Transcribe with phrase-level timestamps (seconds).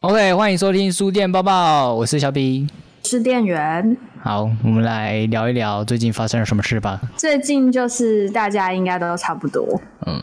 [0.00, 2.66] OK，欢迎收听书店报报，我是小 B。
[3.12, 3.94] 是店员。
[4.22, 6.98] 好，我们来聊一聊最近发生了什么事吧。
[7.14, 9.78] 最近就是大家应该都差不多。
[10.06, 10.18] 嗯，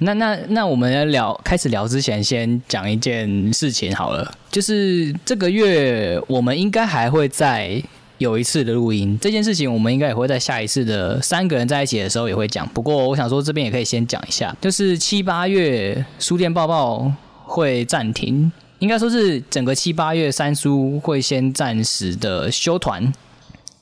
[0.00, 7.82] 那那那我们要聊开始聊之前，先讲一件事情好了，就是这个月我们应该还会再
[8.18, 9.18] 有一次的录音。
[9.18, 12.68] 这件事情我们应该也会在下一次的三个人在一起的时候也会讲。
[12.74, 17.10] 不过我想说这边也可以先讲一下，就是七八月书店报报
[17.44, 18.52] 会暂停。
[18.84, 23.10] 应该说是整个七八月三叔会先暂时的休团，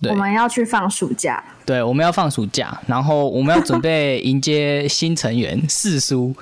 [0.08, 1.42] 我们要去放暑假。
[1.66, 6.32] 对，我们要放暑假，然后我们要准备迎接新成员四叔。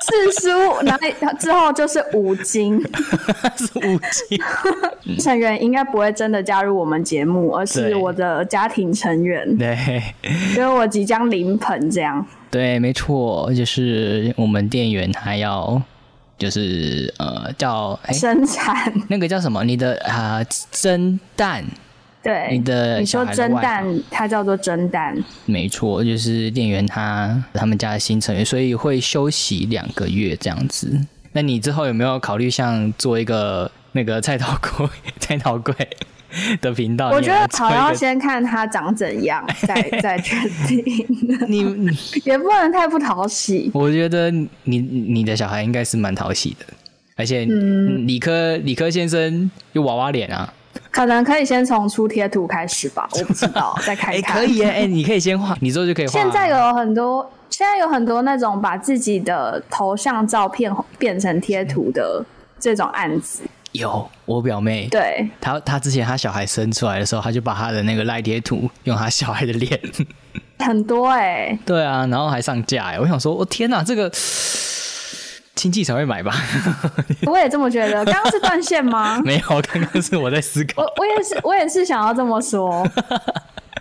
[0.00, 0.48] 四叔，
[0.84, 1.00] 然后
[1.40, 2.80] 之后就是五金，
[3.58, 9.58] 是五金成员应该不会真的加入我们节目，而是我的家庭成员。
[9.58, 9.76] 对，
[10.54, 12.24] 因 为我即将临盆，这样。
[12.52, 15.82] 对，没错，就是我们店员还要。
[16.36, 19.62] 就是呃，叫生产那个叫什么？
[19.64, 21.64] 你的啊蒸蛋，
[22.22, 30.98] 对，你的你说蒸蛋，它叫做蒸蛋，没错，就是店员他他们家的新成员，所以会休息两个月这样子。
[31.32, 34.88] 那你之后有没有考虑像做一个那个菜刀 柜？
[35.20, 35.74] 菜刀柜？
[36.60, 41.06] 的频道，我觉得好要先看他长怎样，再 再决定。
[41.48, 41.62] 你
[42.24, 43.70] 也不能太不讨喜。
[43.74, 46.66] 我觉得你你的小孩应该是蛮讨喜的，
[47.16, 50.52] 而且理科理科先生有娃娃脸啊，
[50.90, 54.36] 可能可以先从出贴图开始吧，我不知道，再看一看。
[54.38, 56.12] 可以哎，哎，你可以先画，你之后就可以画。
[56.12, 62.24] 现在有很多，现在有很多那种把自己的头像照片变成贴图的
[62.58, 63.42] 这种案子。
[63.74, 69.78] 有我表妹，对，她她之前她小孩生出来的时候，她就把她的那个赖贴图用她小孩的脸，
[70.60, 74.08] 很多哎，对啊，然后还上架哎，我想说，我天哪，这个
[75.56, 76.32] 亲戚才会买吧？
[77.26, 78.04] 我也这么觉得。
[78.06, 79.20] 刚刚是断线吗？
[79.26, 80.82] 没有，刚刚是我在思考。
[80.82, 82.88] 我我也是，我也是想要这么说，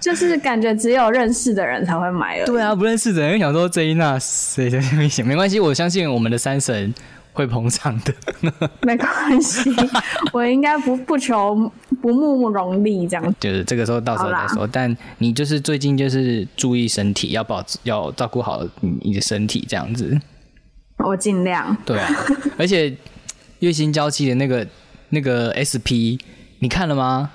[0.02, 2.46] 就是感觉只有认识的人才会买了。
[2.48, 6.92] 对啊，不认识的人想说这一那谁在面前没关系，我相信我们的三神。
[7.34, 8.14] 会捧场的，
[8.84, 9.70] 没关系，
[10.32, 11.72] 我应该不不求
[12.02, 13.36] 不慕荣利这样。
[13.40, 20.18] 就是这个时候到时候再说，但你就是最近就是注意身体，要保要照顾好你你的身体这样子。
[20.98, 21.76] 我尽量。
[21.86, 22.10] 对啊，
[22.58, 22.96] 而且
[23.60, 24.66] 月薪娇妻的那个
[25.10, 26.18] 那个 SP，
[26.60, 27.30] 你看了吗？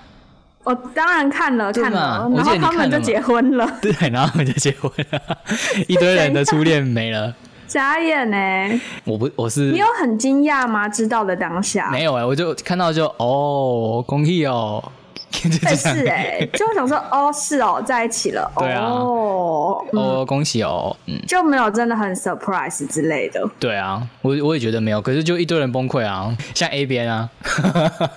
[0.64, 3.78] 我当然看了，看了，然后他们就结婚了。
[3.80, 5.38] 对，然后他们就结婚了，
[5.88, 7.34] 一堆人的初恋没了。
[7.68, 8.80] 眨眼呢？
[9.04, 10.88] 我不，我是你有很惊讶吗？
[10.88, 14.82] 知道的当下没有哎，我就看到就哦，恭喜哦，
[15.76, 27.28] 是哎，就想说哦，是哦，在一起了，对啊，哦，恭喜哦，嗯，就没有真的很 surprise 之类的，对啊，我我也觉得没有，可是就一堆人崩溃啊，像 A 边啊。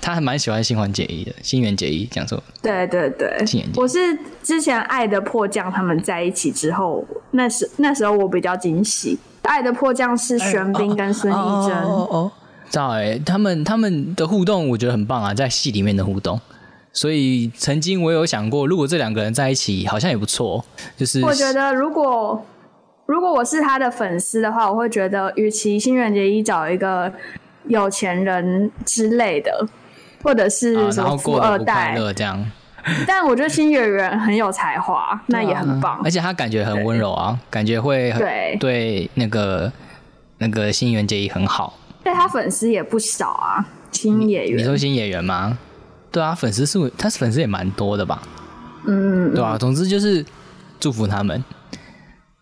[0.00, 3.44] 他还蛮喜欢新垣结衣的，新垣结衣讲说，对对对，
[3.76, 3.98] 我是
[4.42, 11.36] 之前《爱的迫降》他们在一起之后，那时那时候我比较惊喜，《爱的迫降》是玄彬跟孙艺
[11.68, 12.32] 珍，哦哦，
[12.70, 16.40] 在他们他们的互动，我觉得很棒啊，在戏里面的互动，
[16.92, 20.64] 所以曾经我有想过，如果这两个人在一起，好像也不错，
[20.96, 22.42] 就是我觉得如果
[23.04, 27.12] 如果我是他的粉丝的话，我会觉得，与其新垣结衣找一个。
[27.68, 29.68] 有钱人之类的，
[30.22, 32.42] 或者是什么富二代这样。
[33.06, 36.00] 但我觉得新演员很有才华， 那也很棒。
[36.02, 39.70] 而且他感觉很温柔啊，感觉会对对那个
[40.38, 41.74] 那个新垣结衣很好。
[42.02, 44.58] 对他粉丝也不少啊，新演员。
[44.58, 45.58] 你说新演员吗？
[46.10, 48.22] 对啊，粉丝数他粉丝也蛮多的吧？
[48.86, 50.24] 嗯，对啊，总之就是
[50.78, 51.42] 祝福他们。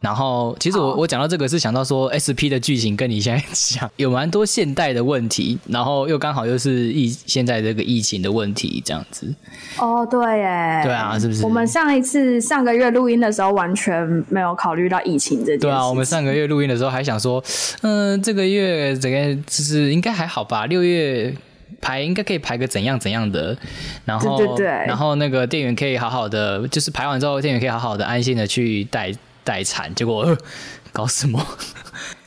[0.00, 9.34] 然后，其实我我讲到这个是想到说，SP 的剧情跟你现在讲有蛮多现代的问题，然后又刚好又是疫现在这个疫情的问题这样子。
[9.76, 11.42] 哦，对耶，对啊，是不是？
[11.42, 15.58] 我们上一次上个月录音的时候完全没有考虑到疫情这件事。
[15.62, 17.42] 对啊，我们上个月录音的时候还想说，
[17.82, 21.34] 嗯，这个月整个就是应该还好吧，六月
[21.80, 23.58] 排应该可以排个怎样怎样的，
[24.04, 29.12] 然后对对，然后那个店员可以好好的，就是排完之后店员可以好好的安心的去带。
[29.48, 30.36] 待产， 结果
[30.92, 31.42] 搞什么？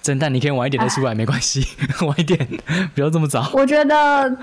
[0.03, 1.63] 侦探，你可以晚一点再出来没关系，
[2.07, 2.47] 晚一点，
[2.95, 3.51] 不要这么早。
[3.53, 4.35] 我觉得，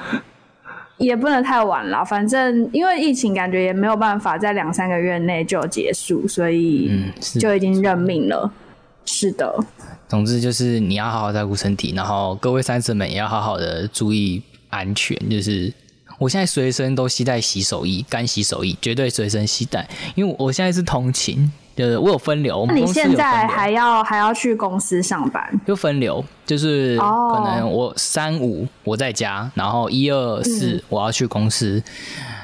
[0.98, 6.88] 也不能太晚了，反正因为疫情，感觉也没有办法在两三个月内就结束，所以
[7.40, 8.48] 就已经认命了。
[9.04, 9.52] 是的，
[10.06, 14.40] 总之就是你要好好照顾身体，然后各位三婶们也要好好的注意
[14.70, 15.16] 安全。
[15.28, 15.72] 就是
[16.18, 21.50] 我现在随身都携带洗手液，干洗手液绝对随身携带，因为我现在是通勤。
[21.78, 25.60] 就是我有分流，那你现在还要还要去公司上班？
[25.64, 31.80] 就分流，就是可能我三五我在家，然后一二四我要去公司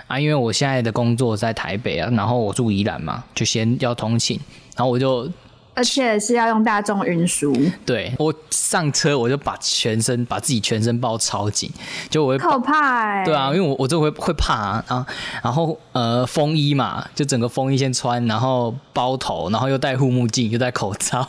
[0.07, 4.39] 啊，因为我现在的工作在台北啊，然后我住宜兰嘛，就先要通勤，
[4.77, 5.29] 然后我就。
[5.75, 7.55] 而且是要用大众运输。
[7.85, 11.71] 对我上车，我就把全身把自己全身包超紧，
[12.09, 13.25] 就我会好怕。
[13.25, 15.07] 对啊，因为我我就会会怕啊，
[15.43, 21.27] 然后呃风衣嘛，就整个风衣先穿，然后包头，然后又戴护目镜，又戴口罩，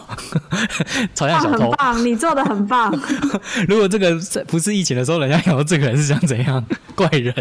[1.16, 1.66] 超像小偷。
[1.66, 2.92] 很棒，你做的很棒。
[3.68, 4.16] 如果这个
[4.48, 6.64] 不是疫情的时候，人家以为这个人是想怎样
[6.96, 7.34] 怪人？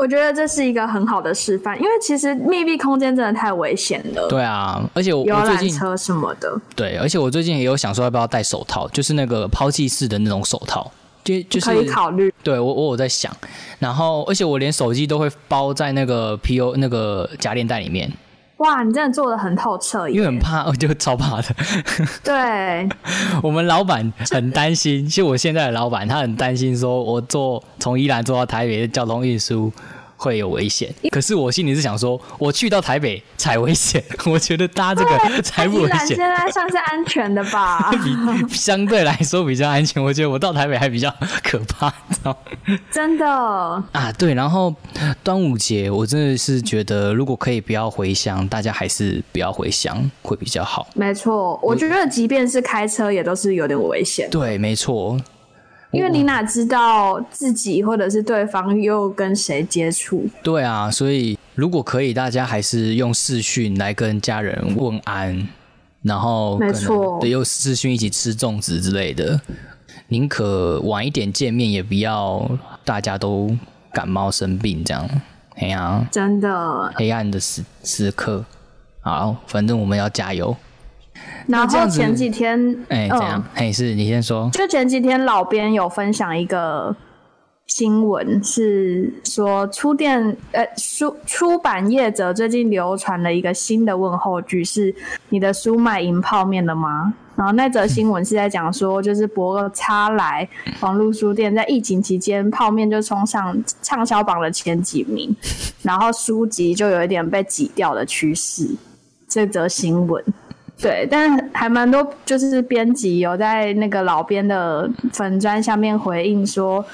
[0.00, 4.26] 我觉得这是一个很好的示范，因为其实密闭空间真的太危险了。
[4.28, 6.58] 对啊，而且我游览车什么的。
[6.74, 10.90] 对，而且我最近也有想说要不要戴手套，就是那个抛弃式的那种手套，
[11.22, 12.32] 就就是可以考虑。
[12.42, 13.30] 对我我有在想，
[13.78, 18.10] 然后而且我连手机都会包在那个 P U 那个夹链袋里面。
[18.60, 21.48] 哇，你真的做的很透彻，因为很怕，我就超怕的。
[22.22, 22.88] 对，
[23.42, 29.72] 我们老板很担心，就我现在的老板，他很担心，说我做从宜兰做到台北的交通运输。
[30.20, 34.04] 会有危险，可是我心里是想说，我去到台北才危险。
[34.30, 36.08] 我觉得搭这个 才不危险。
[36.08, 37.90] 现在算是安全的吧？
[38.52, 40.02] 相对来说比较安全。
[40.02, 41.10] 我觉得我到台北还比较
[41.42, 42.36] 可怕，知道
[42.90, 43.26] 真的
[43.92, 44.34] 啊，对。
[44.34, 44.74] 然后
[45.24, 50.86] 端午节，我真的是觉得，如果可以不要回乡，大家还是不要回乡会比较好。
[50.94, 54.28] 没错，我觉得即便是开车，也都是有点危险。
[54.30, 55.18] 对，没错。
[55.92, 60.24] 因为你哪知道自己或者是对方又跟谁接触？
[60.42, 65.48] 对啊，所以如果可以，大家还是用视讯来跟家人问安，
[66.02, 69.40] 然后没错，对，又视讯一起吃粽子之类的。
[70.08, 72.48] 宁可晚一点见面，也不要
[72.84, 73.56] 大家都
[73.92, 75.08] 感冒生病这样。
[75.56, 78.44] 哎呀，真的黑暗的时时刻，
[79.00, 80.56] 好，反正我们要加油。
[81.46, 84.48] 然后前几天，哎，这样，哎，是你先说。
[84.52, 86.94] 就前几天，老编有分享一个
[87.66, 94.94] 新闻，是说出店，呃，书出版业者最近流传了一个新的问候句，是
[95.30, 100.46] “你的书卖赢泡面了吗？”然后那则新闻是在讲说，就是博差来
[100.80, 105.34] 网络书店在疫情期间，泡面就冲上畅销榜的前几名，
[105.82, 108.68] 然后书籍就有一点被挤掉的趋势。
[109.26, 110.22] 这则新闻。
[110.80, 116.84] 对，但还蛮多，就是编辑有在那个老编的粉砖下面回应说，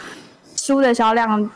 [0.57, 1.49] 书的销量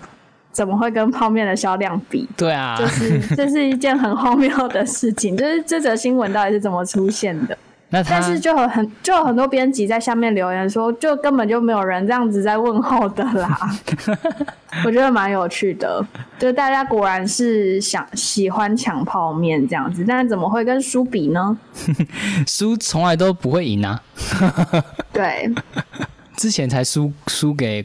[0.52, 2.28] 怎么会跟泡面的销量比？
[2.36, 7.58] 对啊，就是这是一件很荒谬的事情，就是这则新闻到底是怎么出现的？
[7.92, 13.58] 那但是就很就有很多编辑在下面留言说，就根本就没有人这样子在问候的啦。
[14.86, 16.00] 我觉得蛮有趣的，
[16.38, 21.58] 就大家果然是想喜欢抢泡面这样子，但是怎么会跟书比呢？
[22.46, 24.00] 书从来都不会赢啊。
[25.12, 25.52] 对，
[26.36, 27.84] 之前才输输给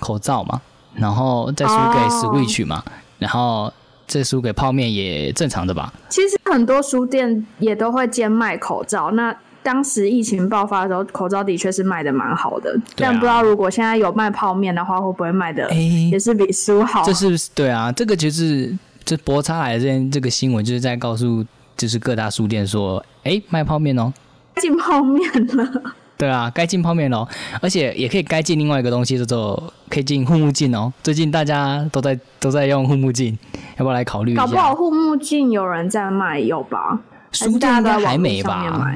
[0.00, 0.60] 口罩嘛，
[0.94, 2.82] 然后再输给 Switch 嘛，
[3.20, 3.72] 然后。
[4.08, 5.92] 这输给泡面也正常的吧？
[6.08, 9.10] 其实很多书店也都会兼卖口罩。
[9.10, 12.72] 那当时疫情爆发的时候，口罩的确是卖的蛮好的。
[12.94, 17.02] 但不知道如果现在有卖泡面的话，会不会卖的也是比书好？
[17.02, 18.72] 这是对啊，这个就是
[19.04, 21.44] 这博差来的这件这个新闻，就是在告诉
[21.76, 24.12] 就是各大书店说，哎，卖泡面哦，
[24.54, 25.82] 进泡面了。
[26.16, 27.26] 对啊，该进泡面喽，
[27.60, 30.92] 而且也可以该进另外一个东西，叫做可以进护目镜哦。
[31.02, 33.36] 最近大家都在都在用护目镜，
[33.78, 34.42] 要不要来考虑一下？
[34.42, 37.00] 搞不好护目镜有人在卖，有吧？
[37.32, 38.94] 书店应该还没吧？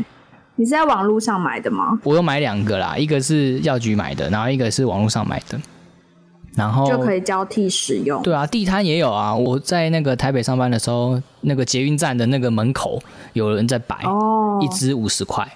[0.60, 1.98] 你是在网络上买的吗？
[2.04, 5.58] 我有买两个啦，一个是药局买的，然后一个是网络上买的，
[6.54, 8.22] 然后就可以交替使用。
[8.22, 9.34] 对啊，地摊也有啊。
[9.34, 13.02] 我在那个台北上班的时候，那个捷运站的那个门口
[13.32, 15.50] 有人在摆，哦，一支五十块。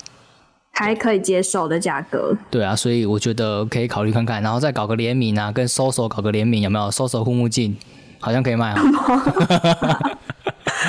[0.70, 7.76] 还可以接受的价格，对啊，所以我觉得可以考虑看看，然后再搞个联名啊，跟 SOSO 搞个联名，有没有？SOSO 护目镜
[8.20, 8.82] 好像可以卖啊，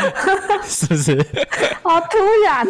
[0.67, 1.17] 是不是？
[1.83, 2.65] 好突然，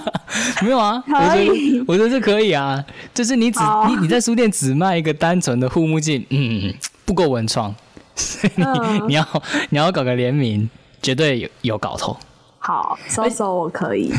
[0.62, 6.72] 没有啊，可以，我觉得这可以啊，就是你只你你在书店只卖一个单纯的护目镜，嗯，
[7.04, 7.74] 不够文创，
[8.56, 8.64] 你
[9.08, 10.68] 你要你要搞个联名，
[11.02, 12.16] 绝对有有搞头。
[12.58, 14.10] 好，搜搜我可以，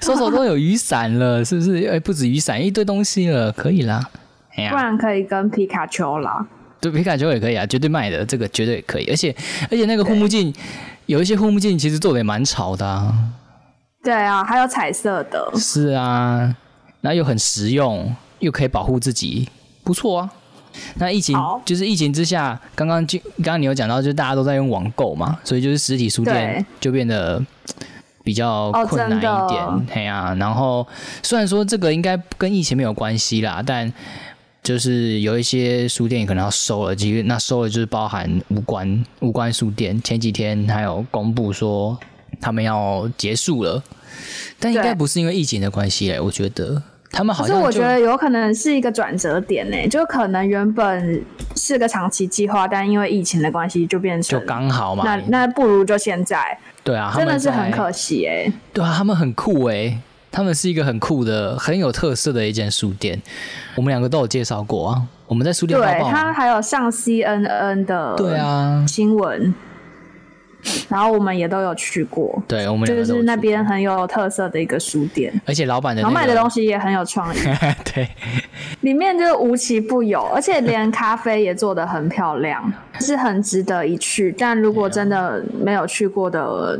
[0.00, 1.86] 搜搜都有雨伞了，是不是？
[1.86, 4.02] 哎，不止雨伞，一堆东西了，可以啦。
[4.70, 6.44] 不然可以跟皮卡丘啦。
[6.80, 9.06] 对，皮卡丘也可以啊，绝对卖的，这个绝对可以。
[9.10, 9.34] 而且
[9.70, 10.52] 而且那个护目镜，
[11.08, 13.14] 有一些护目镜其实做的也蛮潮的啊。
[14.04, 15.50] 对啊，还有彩色的。
[15.56, 16.54] 是啊，
[17.00, 19.48] 然后又很实用，又可以保护自己，
[19.82, 20.30] 不错啊。
[20.96, 21.34] 那疫情
[21.64, 27.42] 就是疫情之下，刚刚就刚刚你有讲到，就是大家都在用网购嘛，所以就是实体书店就变得
[28.22, 29.86] 比较困难一点。
[29.90, 30.86] 嘿呀，然后
[31.22, 33.90] 虽然说这个应该跟疫情没有关系啦，但
[34.62, 40.00] 就是有一些书店可能要收了，其实那收了就是包含无关无关书店。
[40.02, 41.98] 前几天还有公布说
[42.40, 43.82] 他们要结束了，
[44.58, 46.82] 但应该不是因为疫情的关系哎，我觉得。
[47.10, 51.24] 他们好像，是我觉得有可能是一个转折点呢，就可能原本
[51.56, 55.04] 是个长期计划，但因为疫情的关系就变成就刚好嘛。
[55.06, 56.36] 那那不如就现在。
[56.84, 58.52] 对啊，真的是很可惜哎。
[58.74, 59.98] 对啊，他们很酷哎，
[60.30, 63.20] 他们是一个很酷的、很有特色的一间书店。
[63.76, 68.84] 我们两个都有介绍过啊，我们在书店对他还有上 CNN 的对啊。
[68.86, 69.54] 新闻。
[70.88, 77.38] 然后我们也都有去过，对，我们就是那边很有特色的一个书店，而且老板的然后卖的东西也很有创意，
[77.94, 78.08] 对，
[78.80, 84.34] 里面就无奇不有，而且连咖啡也做的很漂亮，是很值得一去。
[84.36, 86.78] 但如果真的没有去过的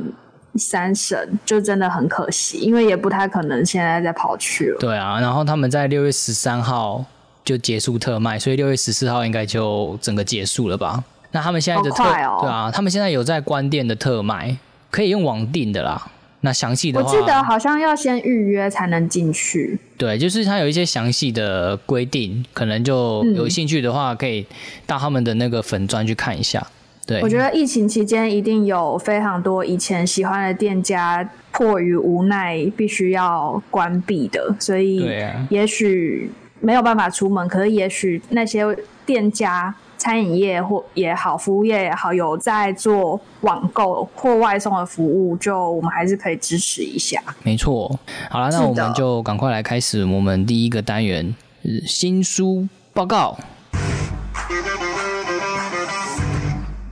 [0.59, 4.79] 三省，就真的很可惜，因为也不太可能现在再跑去了。
[4.81, 7.05] 对啊，然后他们在六月十三号
[7.45, 11.03] 就结束特卖，所以六月十四号应该就整个结束了吧。
[11.31, 14.57] 那他们现在的特对啊，他们现在有在关店的特卖，
[14.91, 16.11] 可以用网订的啦。
[16.41, 19.77] 那详细的话，我记得好像要先预约才能进去。
[19.97, 24.47] 对，就是它有一些详细的规定，可能就有兴趣的话，可以
[24.87, 26.65] 到他们的那个粉砖去看一下。
[27.09, 35.11] 对，我觉得疫情期间一定有非常多以前喜欢的店家，迫于无奈必须要关闭的，所以
[35.49, 38.65] 也许没有办法出门，可是也许那些
[39.07, 39.75] 店家。
[40.01, 47.21] 餐饮业或也好，服务业也好，有在做网购或外送的服务，就我们还是可以支持一下。
[47.43, 47.99] 没错，
[48.31, 51.35] 好了，那我们就赶快来开始我们第一个单元——
[51.85, 53.37] 新书报告。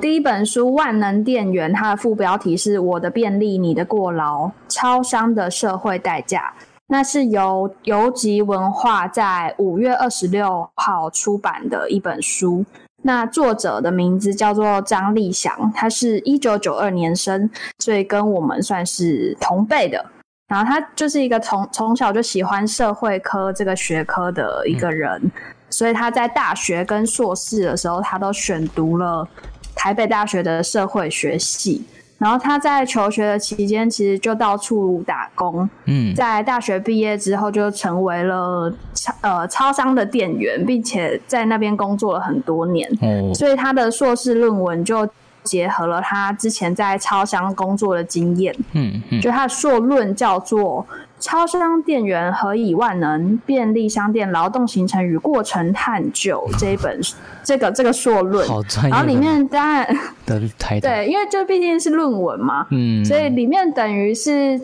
[0.06, 6.54] 第一本书《万能电源》，它的副标题是“我的便利，你的过劳：超商的社会代价”。
[6.86, 12.64] 那是由游集文化在五月二十六号出版的一本书。
[13.02, 20.06] 那作者的名字叫做张立祥，他是一九九二年生，所以跟我们算是同辈的。
[20.46, 25.20] 然后他就是一个从从小就喜欢社会科这个学科的一个人，
[25.68, 29.26] 所以他在大学跟硕士的时候，他都选读了
[29.76, 31.84] 台北大学的社会学系。
[32.18, 35.68] 然后他在求学的期间，其实就到处打工。
[35.84, 42.90] 嗯，在大学毕业之后，就成为了超呃超商的店员，并且在那边工作了很多年。
[43.02, 45.08] 哦，所以他的硕士论文就。
[45.46, 50.84] 结合了他之前在超商工作的经验，嗯嗯，就他的硕论叫做
[51.24, 57.00] 《超商店员何以万能：便利商店劳动形成与过程探究》这一本
[57.44, 58.90] 这个这个硕论，好专业。
[58.90, 59.86] 然后里面当然
[60.26, 64.60] 对，因为这毕竟是论文嘛，嗯，所以里面等于是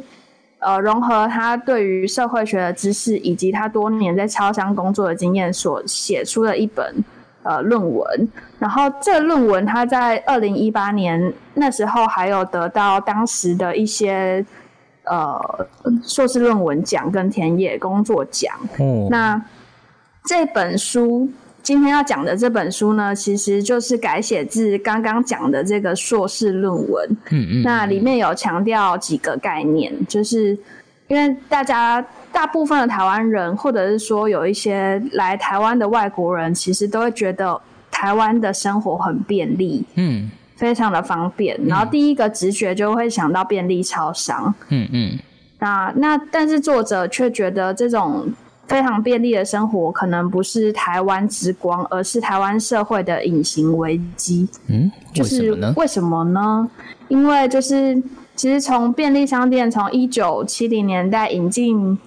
[0.58, 7.04] 呃融合他对于社会学的知识以及他多年在超商工作的经验所写出的一本。
[7.42, 14.44] 呃，论文，然后这论文他在二零一八年那时候还有得到当时的一些
[15.04, 15.66] 呃
[16.04, 18.54] 硕士论文奖跟田野工作奖。
[18.78, 19.42] 嗯，那
[20.24, 21.28] 这本书
[21.64, 27.08] 今天要讲的这本书呢，其实就是改写自刚刚讲的这个硕士论文。
[27.30, 30.56] 嗯嗯，那里面有强调几个概念，就是
[31.12, 32.04] 因为大家。
[32.32, 41.60] 大部分的台湾人，或者是说有一些来台湾的外国人，其实都会觉得台湾的生活很便利，嗯，非常的方便。
[41.66, 45.18] 然后第一个直觉就会想到便利超商，嗯嗯。
[45.58, 48.26] 那那但是作者却觉得这种
[48.66, 54.48] 非常便利的生活，可能不是台湾之光，而是台湾社会的隐形危机。
[54.68, 56.66] 嗯，就是为什么呢？
[57.08, 58.02] 因为就是
[58.34, 61.98] 其实从便利商店从一九七零年代引进。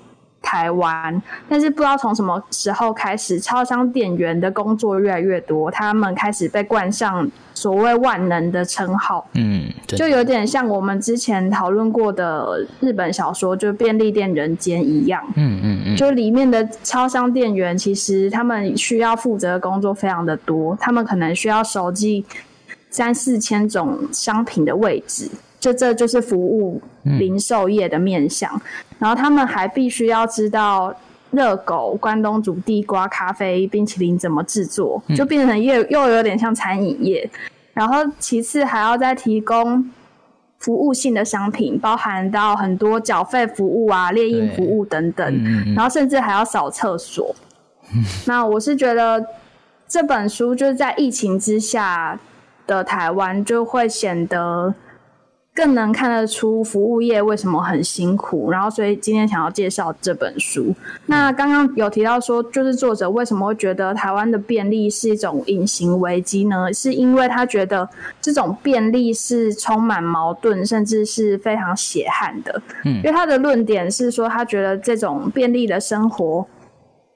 [0.47, 9.27] 台湾，但是不知道从什么时候开始，超商店员的工作越来越多，他们开始被冠上所谓万能的称号。
[9.33, 15.19] 嗯，就有点像我们之前讨论过的日本小说，就《便利店人间》一样。
[15.35, 22.23] 嗯嗯嗯，就里面的超商店员，其实他们需要负责的工作非常的多，他们可能需要熟记
[22.91, 25.27] 三四千种商品的位置。
[25.65, 26.79] 就这就是服务
[27.17, 28.61] 零售业的面向，
[28.99, 30.95] 然后他们还必须要知道
[31.31, 37.27] 热狗、关东煮、地瓜、咖啡、冰淇淋怎么制作，就变成又又有点像餐饮业。
[37.73, 39.89] 然后其次还要再提供
[40.59, 47.35] 服务性的商品，包含到很多缴费服务啊、猎印服务等等，然后甚至还要扫厕所。
[48.27, 49.25] 那我是觉得
[49.87, 52.19] 这本书就是在疫情之下
[52.67, 54.75] 的台湾，就会显得。
[55.55, 60.75] 更能看得出服务业为什么很辛苦，然后所以今天想要介绍这本书。
[61.05, 66.73] 那刚刚有提到说，就是作者为什么会觉得台湾的便利是一种隐形危机呢？
[66.73, 67.87] 是因为他觉得
[68.19, 72.61] 这种便利是充满矛盾，甚至是非常血汗的。
[72.83, 76.45] 嗯，因为他的论点是说，他觉得这种便利的生活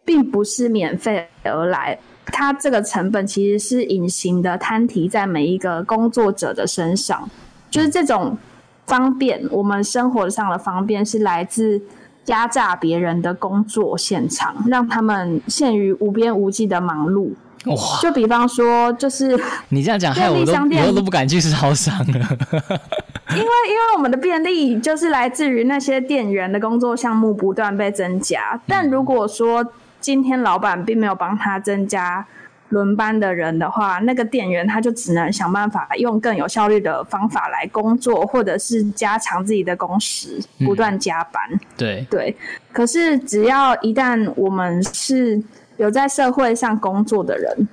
[0.06, 7.30] 并不是免费而来，它这个成本其实是隐形的摊提在每一个工作者的身上。
[7.70, 8.38] 就是这种
[8.86, 11.82] 方便，我们生活上的方便是来自
[12.26, 17.32] 压榨别人的工作现场，让他们陷于无边无际的忙碌。
[17.66, 17.76] 哇！
[18.02, 22.06] 就比方说，就是你这样讲，害我都以后都不敢去超商了。
[22.06, 28.60] 因为，因为我们的便利就是来自于那些店员的工作项目不断被增加。
[28.66, 32.26] 但如果说今天老板并没有帮他增加。
[32.70, 41.42] 轮班的人的话，那个店员他就只能想办法用更有效率的方法来工作，或者是加长自己的工时，不断加班。
[41.76, 42.36] 对对。
[42.72, 45.42] 可是只要一旦我们是
[45.78, 47.68] 有在社会上工作的人，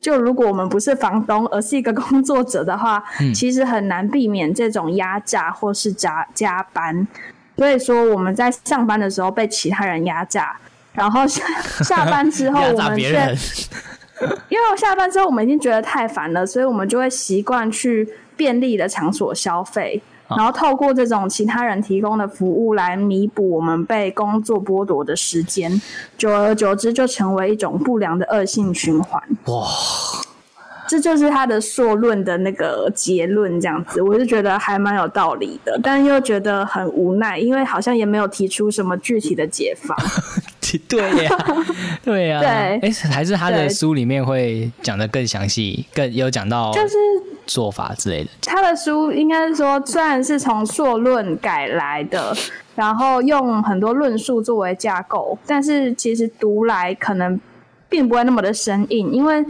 [0.00, 3.02] 就如果我们不是房东，而是一个工作者的话，
[3.34, 7.08] 其实很难避免这种压榨或是加加班。
[7.56, 10.56] 所以说我们在上班的时候被其他人压榨，
[10.92, 11.42] 然后下
[11.82, 13.36] 下班之后 我们却。
[14.48, 25.80] 因为我下班之后，我们已经觉得太烦了，所以我们就会习惯去便利的场所消费，然后透过这种其他人提供的服务来弥补我们被工作剥夺的时间，
[26.16, 29.22] 久而久之就成为一种不良的恶性循环。
[29.46, 29.66] 哇，
[30.88, 39.94] 这就是他的硕论的那个结论，这样子，我就觉得还蛮有道理的，但又觉得很无奈，因为好像也没有提出什么具体的解法。
[40.86, 41.30] 对呀，
[42.04, 42.48] 对呀，对，
[42.82, 46.94] 哎，还是他的书里面会讲的更详细，更有讲到就是
[47.46, 48.28] 做法之类的。
[48.42, 52.36] 他的书应该是说，虽然是从硕论改来的，
[52.74, 57.40] 然后用很多论述作为架构，但是其实读来可能
[57.88, 59.42] 并不会那么的生硬，因为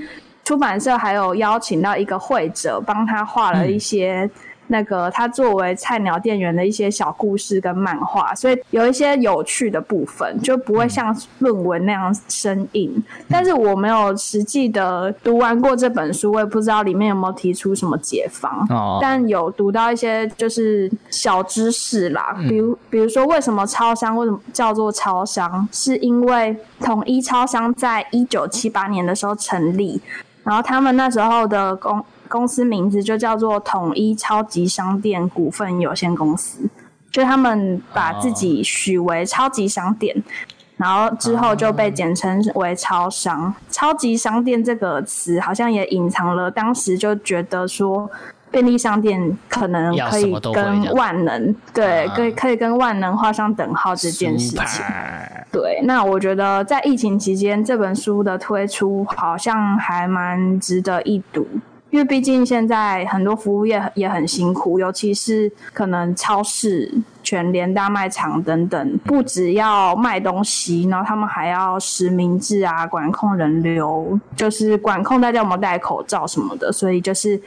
[0.49, 4.31] 出版社还有邀请到一个会者帮他画了一些。
[4.71, 13.03] 那个他作为菜鸟店员的一些小故事跟漫画，所以有一些有趣的部分，就不会像论文那样生硬。
[13.31, 18.67] 但是我没有实际的读完过这本书，我也不知道里面有没有提出什么解方。
[18.69, 18.99] 哦。
[19.01, 29.99] 但有读到一些就是小知识啦，比如比如说为什么超商为什么叫做超商，是因为统一超商在一九七八年的时候成立，
[30.49, 32.03] 然后他们那时候的公。
[32.31, 36.61] 公司名字就叫做统一超级商店股份有限公司，
[37.11, 40.15] 就他们把自己许为超级商店，
[40.77, 43.55] 然后之后就被简称为超商。
[43.71, 48.11] 超级商店这个词好像也隐藏了当时就觉得说
[48.51, 54.85] 便利商店可能可以跟万能对，可以可以跟万能画上等号这件事情。
[55.61, 61.45] 对，那我觉得在疫情期间这本书的推出好像还蛮值得一读。
[61.91, 66.93] 因为毕竟现在很多服务业也很辛苦，尤其是可能超市、
[67.23, 77.41] 全联、大卖场等等，不只要卖东西，然后他们还要实名制啊，管控人流，就是管控大家有没有戴口罩什么的，所以就是。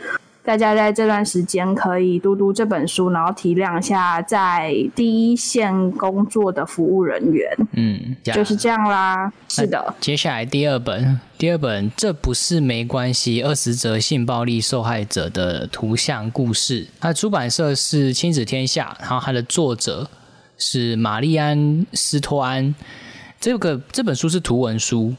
[0.44, 7.48] 大家在这段时间可以读读这本书，然后体谅一下在第一线工作的服务人员。
[7.74, 9.32] 嗯，就是这样啦。
[9.48, 9.94] 是的。
[10.00, 16.88] 接下来第二本，第二本这不是没关系，二十则性暴力受害者的图像故事。
[17.00, 20.10] 它的出版社是亲子天下，然后它的作者
[20.58, 21.58] 是玛丽安·
[21.94, 22.74] 斯托安。
[23.40, 25.14] 这个这本书是图文书，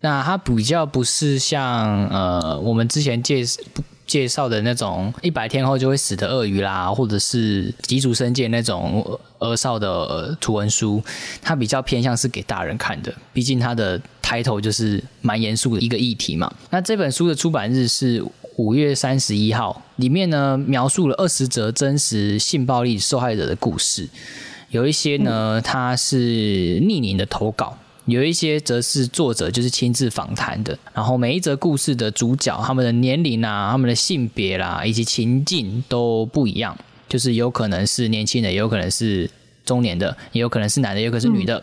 [0.00, 3.82] 那它比较不是像呃我们之前介不。
[4.12, 11.02] 介绍的那种一百天后就会死的鳄鱼啦，或者是吉祖生界那种儿少的图文书，
[11.40, 16.52] 它比较偏向是给大人看的，毕竟它的抬头就是蛮严肃的一个议题嘛。
[16.68, 18.22] 那这本书的出版日是
[18.56, 24.06] 五月三十一号，里面呢描述了二十则真实性暴力受害者的故事，
[24.68, 26.18] 有一些呢它是
[26.82, 27.78] 匿名的投稿。
[28.06, 36.76] 有一些则是作者就是亲自访谈的，然后每一则故事的主角，他们的年龄啊、他们的性别啦，以及情境都不一样，
[37.08, 39.30] 就是有可能是年轻的，也有可能是
[39.64, 41.62] 中年的，也有可能是男的，也有可能是女的。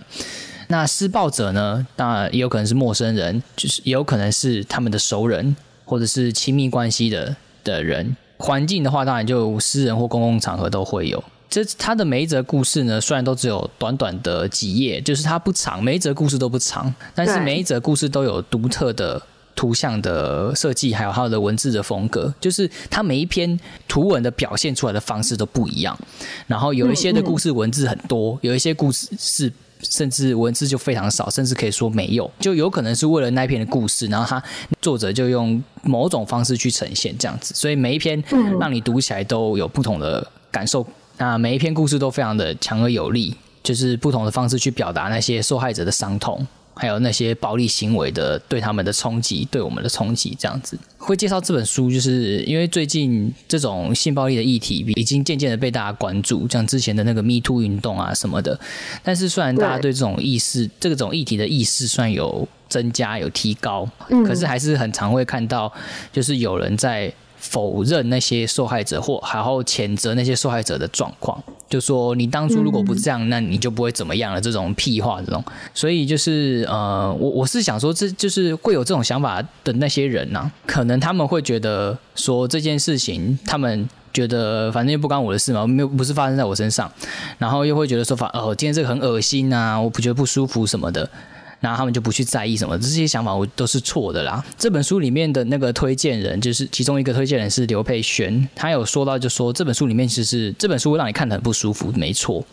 [0.70, 8.16] 那施暴者呢，当然也有可能是陌生人，就是也有可能是他们的熟人或者是亲密关系的的人。
[8.38, 11.22] 环境的话，当然就私人或公共场合都会有。
[11.50, 19.22] 这他的每一则故事呢，虽然都只有短短的几页，就是它不长，每一则故事都不长，但是每一则故事都有独特的
[19.56, 25.98] 图像的设计，还有它的文字的风格，就是它每一篇图文的表现出来的方式都不一样。
[26.46, 34.42] 然后有一些的故事文字很多，有一些故事是甚至文字就非常少，甚至可以说没有，就有可能是为了那一篇的故事，然后他
[34.82, 38.24] 作者就用某种方式去呈现这样子，所以每一篇
[38.60, 40.86] 让你读起来都有不同的感受。
[41.20, 50.80] 那每一篇故事都非常的强而有力，就是不同的方式去表达那些受害者的伤痛，还有那些暴力行为的对他们的冲击，对我们的冲击，这样子。
[50.98, 58.58] 会介绍这本书，就是因为最近这种性暴力的议题已经渐渐的被大家关注，像之前的那个 Me Too 运动啊什么的。
[59.04, 63.86] 但是虽然大家对这种意识、这种议题的意识算有增加、有提高，
[64.26, 65.70] 可是还是很常会看到，
[66.14, 67.14] 就是有人在。
[67.40, 74.40] 否认那些受害者，或然后谴责那些受害者的状况，就说你当初如果不这样，那你就不会怎么样了。
[74.40, 86.92] 这种屁话，这种，所以就是呃，我我是想说，这就是会有这种想法的那些人呐、可能他们会觉得说这件事情，他们觉得反正又不关我的事嘛，没有不是发生在我身上，
[87.38, 91.10] 然后又会觉得说反哦，今天这个很恶心啊，我不觉得不舒服什么的。
[91.60, 94.44] 然后他们就不去在意什么，这些想法我都是错的啦。
[94.58, 102.46] 这本书里面的那个推荐人，就是其中一个推荐人是刘佩璇，他有说到，就说这本书里面其实这本书会让你看得很不舒服，没错。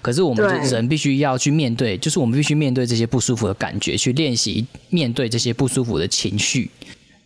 [0.00, 6.70] 可是我们对人必须要去面对，就是我们必须面对这些不舒服的感觉，去练习面对这些不舒服的情绪。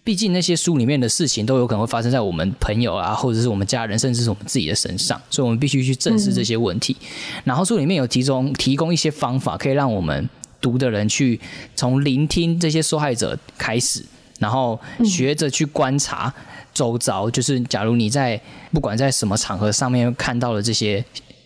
[0.04, 6.96] 毕竟那些书里面的事情都有可能会发生在我们朋友啊，或者是我们家人，甚至是我们自己的身上，所以我们必须去正视这些问题。
[7.42, 10.28] 然后书里面有提供提供一些方法，可以让我们
[10.66, 11.38] 读的人去
[11.76, 14.04] 从聆听这些受害者开始，
[14.40, 16.34] 然后学着去观察
[16.74, 17.30] 周遭。
[17.30, 18.40] 就是假如你在
[18.72, 21.04] 不管在什么场合上面看到了这些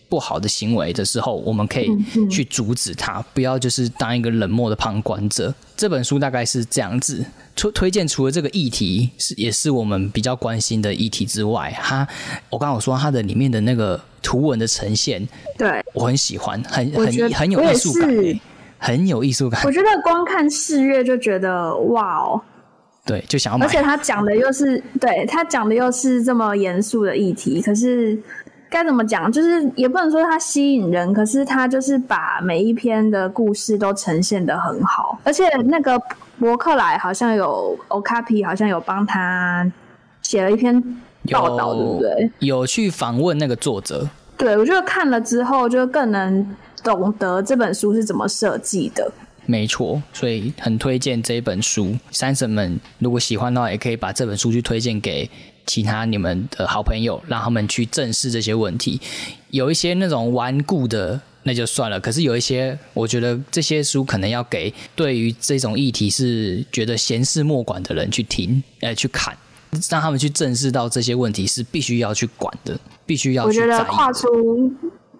[0.09, 1.87] 不好的行为的时候，我们可以
[2.31, 5.53] 去阻止他，不要就是当一个冷漠的旁观者。
[5.77, 7.23] 这本书大概是这样子。
[7.53, 12.07] 推推荐除了这个议题是也是我们比较关心的议题之外，它
[12.49, 18.41] 我刚刚有说它的里面的那个图文的呈现，对，我很喜欢，很很很有艺术感欸，
[18.81, 19.71] 很有艺术感我。
[19.71, 22.41] 觉得光看四月就觉得哇哦，
[23.05, 23.69] 对，就想要买而。
[23.69, 28.19] 且他讲的又是对他讲的又是这么严肃的议题，可是
[28.69, 29.31] 该怎么讲？
[29.31, 36.01] 就是也不能说它吸引人，可是他就是把每一篇的故事都呈现的很好，而且那个
[36.39, 39.69] 博客来好像有 Okapi 好像有帮他
[40.21, 40.81] 写了一篇
[41.31, 42.31] 报道，对不对？
[42.39, 49.11] 有去访问那个作者，对，我觉得看了之后就更能懂得这本书是怎么设计的。
[49.45, 51.97] 没错，所以很推荐这本书。
[52.11, 55.29] 三婶们如果喜欢的话，也可以把这本书去推荐给
[55.65, 59.01] 其他你们的好朋友，让他们去正视这些问题。
[59.49, 61.21] 有一些那种顽固的。
[61.43, 69.35] 那就算了，可是有一些，我觉得这些书可能要给对于这种议题是觉得闲事莫管的人去听，呃，去看，
[69.89, 73.83] 让他们去正视到这些问题是必须要去管的，必须要我觉去在意的。
[73.85, 74.71] 得跨出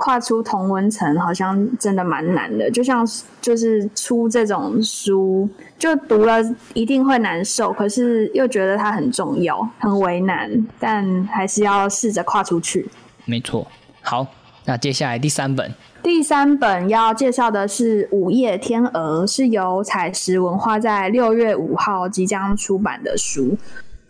[0.02, 3.08] 跨出同温层好像真的蛮难的，就像
[3.40, 6.42] 就是出这种书，就读了
[6.74, 12.90] 一定会难受，可是又觉得它很重要，很为难，但还是要试着跨出去。
[13.26, 13.68] 没错。
[14.02, 14.26] 好，
[14.66, 23.56] 那接下来第三本，第三本要介绍的是《午夜天鹅》，是由彩石文化在六月五号即将出版的书。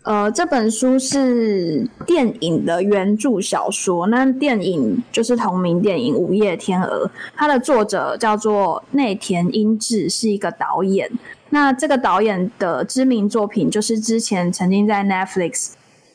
[0.04, 11.08] 呃，这本书是电影的原著小说，那电影就是同名电影《午夜天鹅》，它的作者叫做内田英治，是一个导演。
[11.50, 15.74] 那这个导演的知名作品就是之前曾经在 Netflix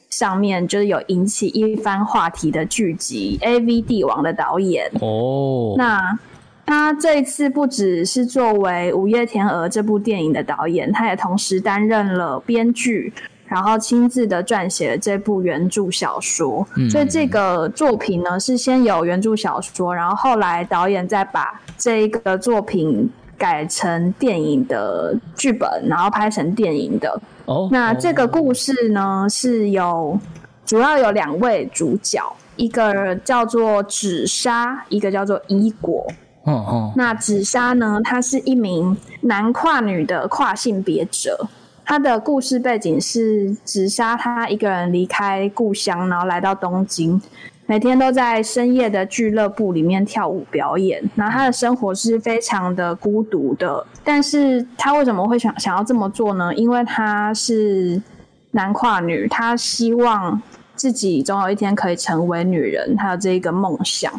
[0.09, 4.91] 上面就是有引起一番话题的剧集《A V 帝王》的导演。
[4.99, 6.17] 哦，那
[6.65, 13.13] 他这一次不只是作为《午夜天鹅》这部电影的导演，他也同时担任了编剧，
[13.47, 16.67] 然后亲自的撰写了这部原著小说。
[16.91, 27.19] 所以这个作品呢，是先有原著小说，然后后来导演再把这一个作品改成电影的剧本，然后拍成电影的。
[27.45, 30.19] 哦，那这个哦故事呢，是有
[30.65, 32.21] 主要有两位主角，
[32.55, 36.05] 一个叫做纸莎，一个叫做伊果。
[36.43, 41.47] 哦哦，那纸莎呢，她是一名男跨女的跨性别者。
[41.87, 47.19] 他的故事背景是直沙，他一个人离开故乡，然后来到东京。
[47.65, 51.01] 每天都在深夜的俱乐部里面跳舞表演。
[51.15, 56.53] 然后他的生活是非常的孤独的，但是他为什么会想想要这么做呢？
[56.55, 58.01] 因为他是
[58.51, 60.41] 男跨女，他希望。
[60.77, 64.13] 自己总有一天可以成为女人，还有这一个梦想。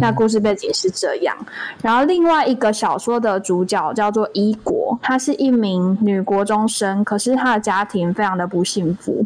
[0.00, 1.36] 那故事背景是这样。
[1.82, 9.24] 然后另外一个小说的主角叫做伊国，她是一名女国中生，可是她的家庭非常的不幸福。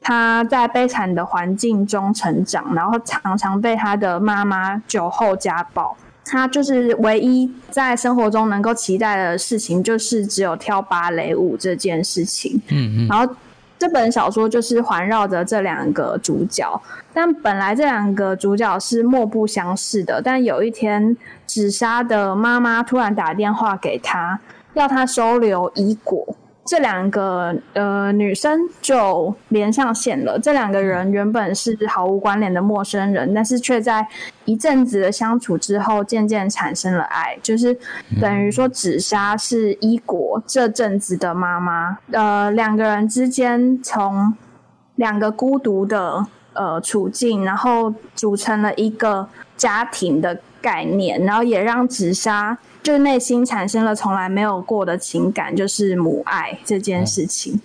[0.00, 5.96] 她在悲惨的环境中成长，然后常常被她的妈妈酒后家暴。
[6.24, 12.60] 她就是唯一在生活中能够期待的事情，就是只有跳芭蕾舞这件事情。
[12.68, 13.32] 嗯嗯，然后。
[13.80, 16.78] 这本小说就是环绕着这两个主角，
[17.14, 20.20] 但本来这两个主角是莫不相识的。
[20.22, 21.16] 但有一天，
[21.46, 24.38] 紫砂的妈妈突然打电话给他，
[24.74, 26.36] 要他收留伊果。
[26.70, 30.38] 这两个呃女生就连上线了。
[30.38, 34.06] 这两个人原本是毫无关联的陌生人，但是却在
[34.44, 37.36] 一阵子的相处之后，渐渐产生了爱。
[37.42, 37.76] 就是
[38.20, 41.98] 等于说，紫砂是伊国这阵子的妈妈。
[42.12, 44.32] 呃，两个人之间从
[44.94, 52.58] 两个孤独的呃处境，然后组成了一个家庭的概念，然后也让紫砂。
[52.82, 57.60] 就内心产生了从来没有过的情感，就是母爱这件事情。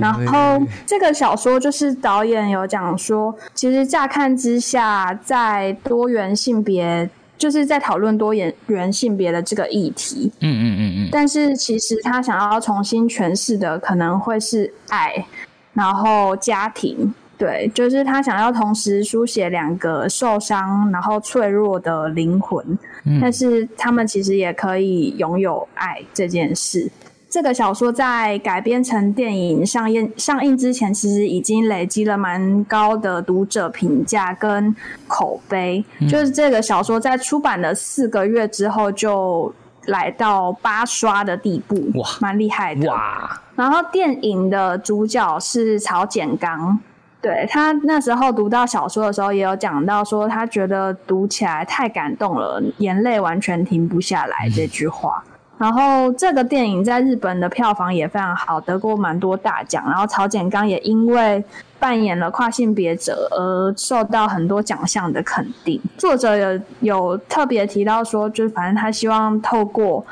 [0.00, 10.30] 然后这个小说就是导演有讲说，其实乍看之下，在多元性别，就是在讨论多元元性别的这个议题。
[10.38, 11.08] 嗯嗯嗯嗯。
[11.10, 15.26] 但是其实他想要重新诠释的，可能会是爱，
[15.72, 17.12] 然后家庭。
[17.38, 22.78] 对，就是他想要同时书写两个受伤然后脆弱的灵魂，
[23.20, 26.88] 但是他们其实也可以拥有爱这件事。
[27.28, 34.76] 这个小说在改编成电影上映上映之前，其实已经累积了蛮高的读者评价跟
[35.08, 35.84] 口碑。
[36.08, 39.52] 就是这个小说在出版的四个月之后，就
[39.86, 42.86] 来到八刷的地步，哇，蛮厉害的。
[42.88, 43.40] 哇！
[43.56, 46.78] 然后电影的主角是曹简刚。
[47.22, 55.22] 对他那时候读到小说的时候，也有讲到说，他觉得读起来太感动了，眼泪完全停不下来这句话。
[55.56, 59.84] 然后这个电影在日本的票房也非常好，得过蛮多大奖。
[59.86, 61.44] 然后曹简刚也因为
[61.78, 65.80] 扮演了跨性别者而受到很多奖项的肯定。
[65.96, 70.04] 作者有有特别提到说，就是反正他希望透过。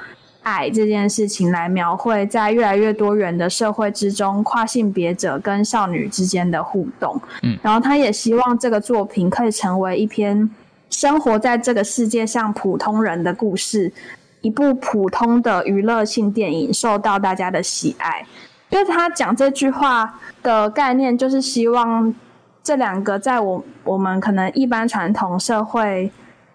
[0.43, 7.21] 爱这件事情来描绘，在越来越多元的社会之中，跨性别者跟少女之间的互动。
[7.43, 10.49] 嗯，然后他也希望这个作品可以成为一篇
[10.89, 13.93] 生活在这个世界上普通人的故事，
[14.41, 18.25] 一部普通的娱乐性电影，受到大家的喜爱。
[18.71, 22.15] 就是他讲这句话的概念，就是希望
[22.63, 26.11] 这两个在我我们可能一般传统社会。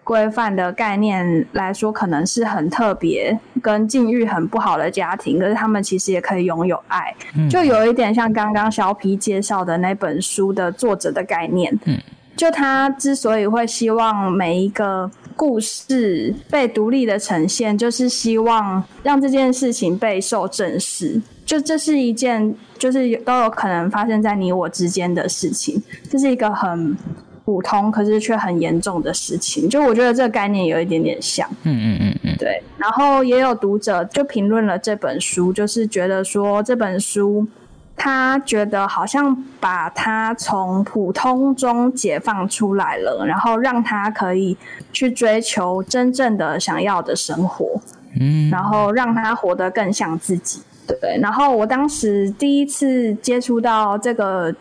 [0.06, 7.12] 规范的概念来说，可能是很特别、跟境遇很不好的家庭，可是他们其实也可以拥有爱，
[7.50, 11.76] 就有一点像刚刚小皮介绍的那本书的作者的概念。
[11.86, 11.98] 嗯，
[12.36, 21.20] 就他之所以会希望每一个故事被独立的呈现，就是希望让这件事情备受正视。
[21.44, 26.96] 就这是一件，就是都有可能发生在你我之间的事情，这是一个很。
[27.46, 32.60] 普通可是却很严重的事情，就我觉得这个概念有一点点像，嗯嗯嗯嗯，对。
[32.76, 37.46] 然后也有读者就评论了这本书，就是觉得说这本书
[37.94, 44.56] 他觉得好像把他从普通中解放出来了，然后让他可以
[44.92, 47.80] 去追求真正的想要的生活，
[48.20, 50.62] 嗯，然后让他活得更像自己。
[50.88, 51.16] 对。
[51.22, 54.52] 然后我当时第一次接触到这个。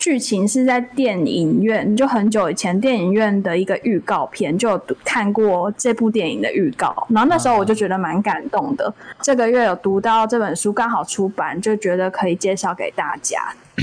[0.00, 8.92] 剧情是在电影院，就很久以前电影院的一个预告片，就有看过这部电影的预告，然后那时候我就觉得蛮感动的。
[9.20, 13.38] 这个月有读到这本书刚好出版，就觉得可以介绍给大家。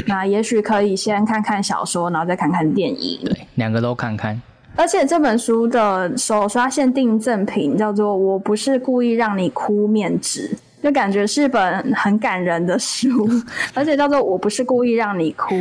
[0.08, 4.42] 那也许可以先看看小说，然后再看看电影，对，两个都看看。
[4.76, 10.50] 而且这本书的首刷限定赠品叫做《我不是故意让你哭》面纸，
[10.82, 13.30] 就感觉是本很感人的书，
[13.76, 15.54] 而且叫做《我不是故意让你哭》。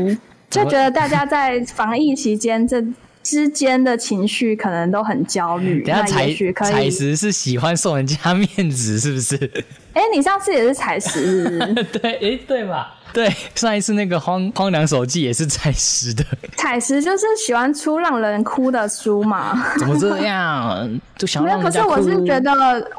[0.50, 2.82] 就觉得大家在防疫期间这
[3.22, 5.82] 之间的情绪可能都很焦虑。
[5.86, 9.36] 等下彩彩石是喜欢送人家面子是不是？
[9.94, 11.58] 哎，你上次也是彩石，
[11.92, 12.86] 对，哎，对嘛？
[13.12, 16.22] 对，上一次那个荒荒凉手记也是采石的。
[16.54, 19.74] 采石就是喜欢出让人哭的书嘛？
[19.78, 21.00] 怎么这样？
[21.16, 22.52] 就想让可是我是觉得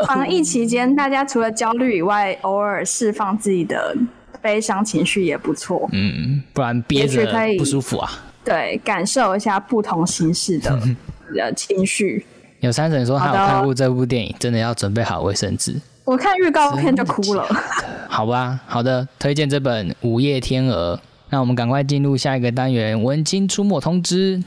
[0.07, 3.95] 防疫期间，大家除了焦虑以外，偶尔释放自己的。
[4.41, 7.25] 悲伤情绪也不错，嗯，不然憋着
[7.57, 8.09] 不舒服啊。
[8.43, 10.71] 对，感受一下不同形式的
[11.37, 12.25] 呃情绪。
[12.61, 15.75] 有三婶说他有看过这部电影，真的要准备好卫生纸。
[16.05, 17.45] 我看预告片就哭了。
[18.07, 20.95] 好吧，好的，推荐这本《午夜天鹅》。
[21.29, 24.41] 那我们赶快进入下一个单元——文青出没通知。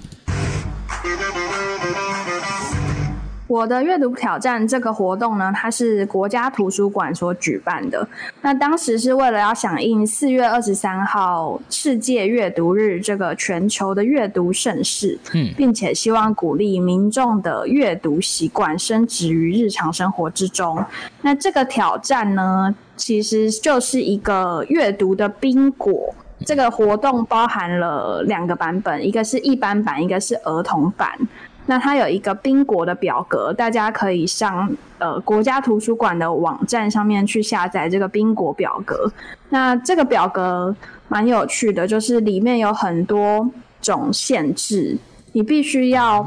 [3.51, 8.07] 我的阅读挑战这个活动呢，它是国家图书馆所举办的。
[8.43, 20.85] 那当时是为了要响应四月二十三号世界阅读日这个全球的阅读盛事，嗯并且希望鼓励民众的阅读习惯深植于日常生活之中。
[21.23, 26.15] 那这个挑战呢，其实就是一个阅读的宾果。
[26.47, 31.11] 这个活动包含了两个版本，一个是一般版，一个是儿童版。
[31.71, 39.09] 那它有一个宾国的表格，大家可以上呃国家图书馆的网站上面去下载这个宾国表格。
[39.51, 40.75] 那这个表格
[41.07, 43.49] 蛮有趣的，就是里面有很多
[43.81, 44.99] 种限制，
[45.31, 46.27] 你必须要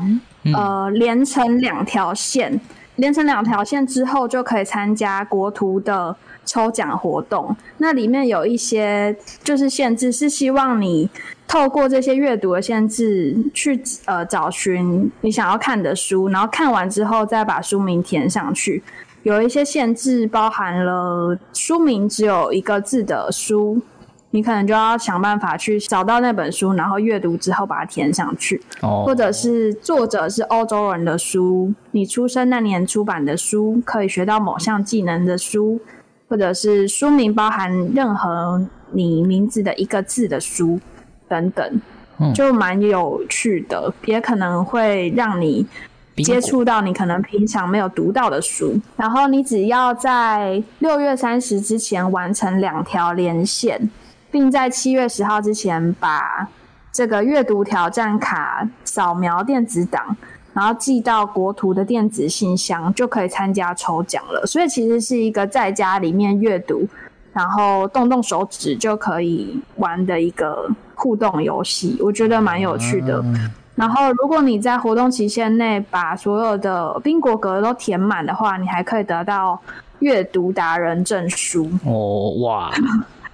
[0.55, 2.61] 呃连成两条线，
[2.95, 7.55] 连成两条线之后就可以参加国图的抽奖活动。
[7.77, 11.09] 那里面有一些就是限制，是希望你
[11.47, 18.81] 透过这些阅读的限制去呃找寻你想要看的书，然后看完之后再把书名填上去。
[19.23, 23.81] 有一些限制包含了书名只有一个字的书，
[24.31, 28.61] 你可能就要想办法去找到那本书，然后阅读之后把它填上去。
[28.81, 35.79] 哦，或者是作者是欧洲人的书，你出生那年出版的书，可以学到某项技能的书，
[36.33, 38.59] 或者是书名包含任何
[38.91, 40.79] 你名字的一个字的书
[41.29, 41.81] 等等
[42.17, 45.63] 嗯，就蛮有趣的，也可能会让你
[46.23, 53.91] 接触到你可能平常没有读到的书，然后你只要在六月三十之前完成两条连线，
[54.31, 56.49] 并在七月十号之前把
[56.91, 60.17] 这个阅读挑战卡扫描电子档，
[60.53, 64.45] 然后寄到国图的电子信箱，就可以参加抽奖了。
[64.45, 66.87] 所以其实是一个在家里面阅读，
[67.33, 73.23] 然后动动手指就可以玩的一个互动游戏，我觉得蛮有趣的。
[73.75, 79.59] 然后，如果你在活动期限内把所有的宾果格都填满的话，你还可以得到
[79.97, 82.71] 阅读达人证书，哦，哇，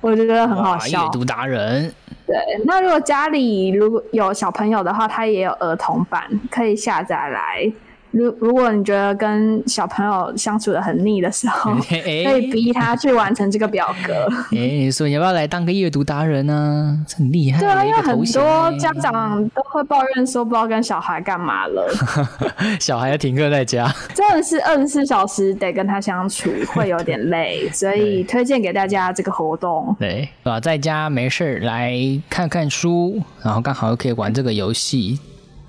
[0.02, 1.10] 我觉得很好笑阅。
[1.12, 1.94] 读达人，
[2.26, 2.36] 对，
[2.66, 7.72] 那如果家里如果有小朋友的话，他也有儿童版可以下载来。
[8.12, 14.28] 如如果你觉得跟小朋友相处的很腻的时候， 可以逼他去完成这个表格。
[14.52, 21.88] 哎、你说你要不要来当个阅读达人呢、这很厉害对啊，因为很多欸家长都会抱怨说不知道跟小孩干嘛了。
[22.80, 29.96] 小孩要停课在家，真的是二十四小时得跟他相处，会有点累，所以推荐给大家这个活动。
[30.00, 31.96] 对，啊，在家没事儿来
[32.30, 35.20] 看看书，然后刚好又可以玩这个游戏，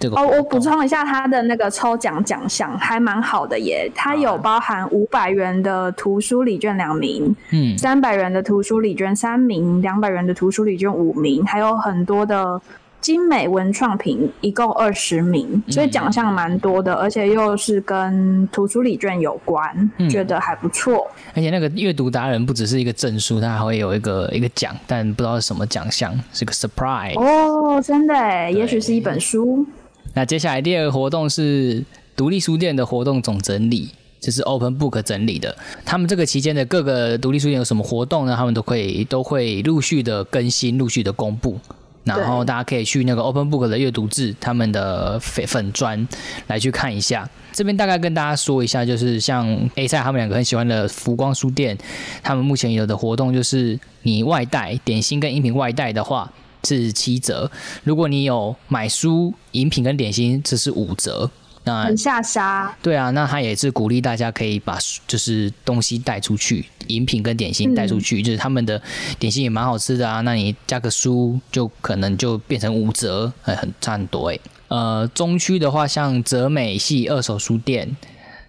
[0.01, 12.59] 这个哦，我补充一下，他的那个抽奖奖项还蛮好的耶，他有包含五百元的图书礼券两名，嗯，三百元的图书礼券三名，两百元的图书礼券五名，还有很多的
[13.03, 21.07] 精美文创品，一共二十名，所以奖项蛮多的，而且又是跟图书礼券有关，觉得还不错。
[21.35, 27.19] 而且那个阅读达人不只是一个证书，它还会有一个一个奖，但不知道是什么奖项，是个 surprise。
[27.21, 29.67] 哦，真的耶，也许是一本书。
[30.14, 31.85] 那接下来第二个活动是
[32.16, 35.57] 独立书店的活动总整理，这是 Open Book 整理的。
[35.85, 38.35] 他们这个期间的各个独立书店有什么活动呢？
[38.37, 41.59] 他们都会都会陆续的更新，陆续的公布。
[42.03, 46.09] 然后大家可以去那个 Open Book 的阅读志他们的粉粉专
[46.46, 47.29] 来去看一下。
[47.53, 51.77] 这边大概跟大家说一下，就是像 A 赛他们两个很喜欢的浮光书店，
[52.23, 56.33] 他们目前有的活动就是你外带点心跟饮品外带的话
[56.64, 57.51] 是七折，
[57.85, 61.31] 如果你有买书、饮品跟点心，这是五折。
[61.62, 68.81] 那很下沙，对啊，那他也是鼓励大家可以把书就是东西带出去，饮品跟点心带出去，就是他们的
[69.18, 70.23] 点心也蛮好吃的啊。
[70.23, 77.94] 那你加个书，就可能就变成五折，哎，很差很多诶、呃，中区的话，像泽美系二手书店，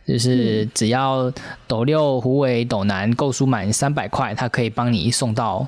[0.07, 1.29] 就是只要
[1.67, 5.67] 斗六、虎尾、斗南购书满三百块，他可以帮你送到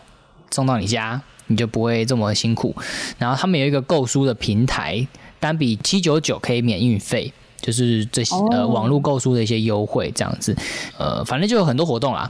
[0.49, 1.21] 送到你家，
[1.53, 2.75] 你就不会这么辛苦。
[3.17, 5.08] 然后他们有一个购书的平台，
[5.39, 7.31] 单笔七九九可以免运费，
[7.62, 10.54] 就是这些、呃哦网络购书的一些优惠这样子。
[10.97, 12.29] 呃，反正就有很多活动啦，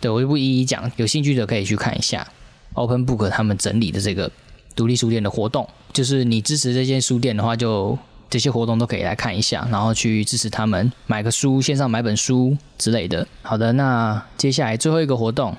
[0.00, 2.26] 对我就不一一讲，有兴趣的可以去看一下
[2.74, 4.30] Open Book 他们整理的这个
[4.74, 5.68] 独立书店的活动。
[5.92, 7.98] 就是你支持这间书店的话，就
[8.30, 13.28] 这些活动都可以来看一下，然后去支持他们，买个书，线上买本书之类的。
[13.42, 15.54] 好的，那接下来最后一个活动，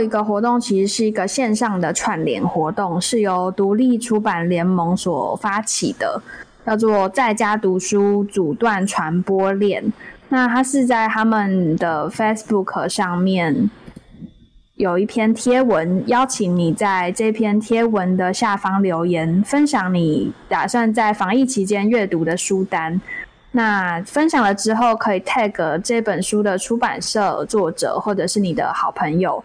[0.00, 6.20] 一个活动其实是一个线上的串联活动，是由独立出版联盟所发起的，
[6.66, 9.92] 叫做“在家读书阻断传播链”。
[10.30, 13.70] 那它是在他们的 Facebook 上面
[14.74, 23.00] 有一篇贴文，邀请你在这篇贴文的下方留言，分享你打算在防疫期间阅读的书单。
[23.52, 29.44] 那分享了之后，可以 tag 这本书的出版社、作者，或者是你的好朋友，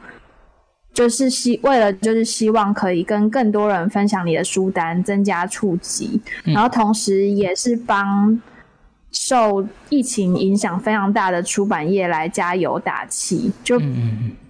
[0.94, 8.42] 就是希为了就是希望可以跟更多人分享你的书单，增加触及，然后同时也是帮。
[9.12, 13.80] 受疫情影响非常大的出版业来加油打气，就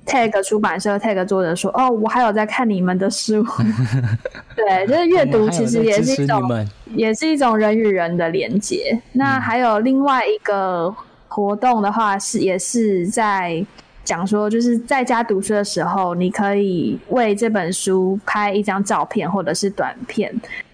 [0.06, 3.42] tag 出版社 tag 作者说：“哦，我还有在看你们的书。
[4.58, 9.02] ”对，就是阅读其实也是一种，也是一种人与人的连接。
[9.14, 10.94] 那还有另外一个
[11.30, 13.66] 活动的话，是也是在
[14.10, 20.34] 讲说，就是在家读书的时候，你可以为这本书拍一张照片或者是短片，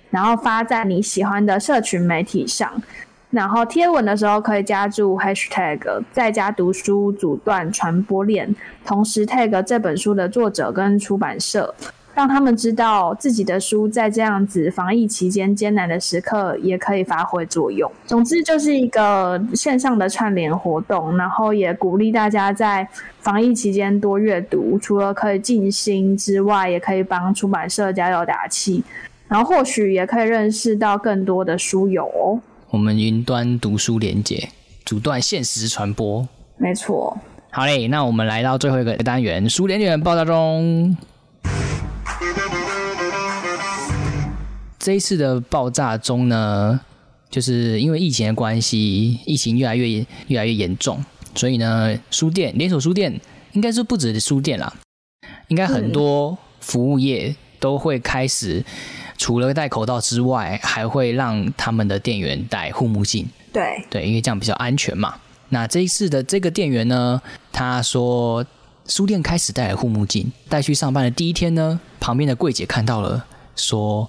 [0.10, 2.82] 然后发在你喜欢的社群媒体上。
[3.32, 5.78] 然后贴文的时候可以加注 hashtag
[6.14, 8.56] 在家读书阻断传播链，
[8.86, 11.76] 同时 tag 这本书的作者跟出版社，
[12.16, 17.92] 让他们知道自己的书在这样子防疫期间艰难的时刻也可以发挥作用。
[18.06, 22.88] 总之就是一个线上的串联活动，然后也鼓励大家在
[23.20, 28.82] 防疫期间多阅读，除了可以静心之外，也可以帮出版社加油打气，
[29.28, 32.40] 然后或许也可以认识到更多的书友哦。
[32.70, 34.48] 我们云端读书连接，
[34.86, 36.26] 阻断现实传播。
[36.58, 37.18] 没错。
[37.52, 40.96] 好嘞，那我们来到最后一个单元——书联点爆炸中。
[44.86, 46.80] 这一次的爆炸中呢，
[47.32, 53.20] 就是因为疫情的关系，疫情越来越越来越严重，所以呢，书店连锁书店
[53.54, 54.72] 应该是不止书店啦，
[55.48, 58.64] 应该很多服务业都会开始。
[59.18, 63.28] 除了戴口罩之外，还会让他们的店员戴护目镜。
[63.52, 65.16] 对对，因为这样比较安全嘛。
[65.50, 67.20] 那这一次的这个店员呢，
[67.52, 68.46] 他说
[68.88, 73.26] 书店开始戴护目镜，带去上班的第一天呢，旁边的柜姐看到了，
[73.56, 74.08] 说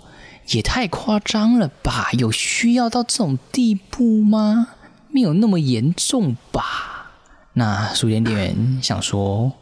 [0.49, 2.11] 也太夸张了吧？
[2.12, 4.68] 有需要到这种地步吗？
[5.11, 7.11] 没有那么严重吧？
[7.55, 9.53] 那书店店员想说。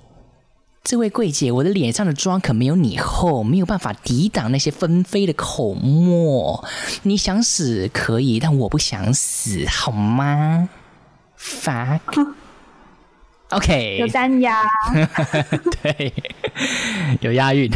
[0.82, 6.62] 这位柜姐，我的脸上的妆可没有你厚，没有办法抵挡那些纷飞的口沫。
[7.04, 10.68] 你想死可以，但我不想死，好吗
[11.38, 12.36] ？Fuck，OK，
[13.98, 14.60] 有单押，
[15.82, 16.12] 对，
[17.22, 17.70] 有押韵，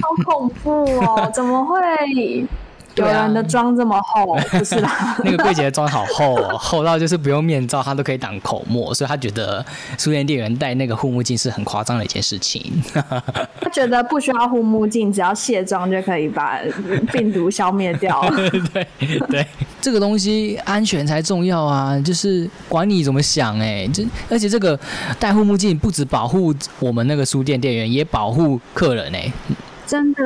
[0.00, 1.30] 好恐怖哦！
[1.34, 2.46] 怎么会？
[2.96, 5.16] 有人的妆这么厚，不是啦。
[5.24, 9.66] 那个柜姐的妆好厚哦，厚到就是不用面罩，她都可以挡口沫，所以她觉得
[9.98, 12.72] 书店店员戴那个护目镜是很夸张的一件事情。
[12.94, 16.60] 她觉得不需要护目镜，只要卸妆就可以把
[17.10, 18.24] 病毒消灭掉。
[18.72, 19.44] 对对，
[19.80, 21.98] 这个东西安全才重要啊！
[21.98, 24.78] 就是管你怎么想哎，这而且这个
[25.18, 29.32] 戴护目镜不止保护我们那个书店店员，也保护客人哎。
[29.86, 30.22] 真的，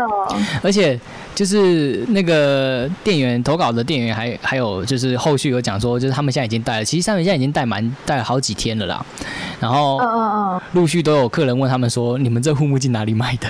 [0.63, 0.99] 而且
[1.39, 9.07] 就是那个店员投稿的店员，还还有就是后续有讲说，就是他们现在已经带了，其实他们现在已经带满带了好几天了啦。
[9.61, 13.47] 然后，嗯嗯嗯，陆续都有客人问他们说：“你们这护目镜哪里买的？